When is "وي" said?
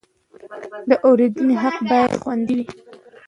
2.57-2.65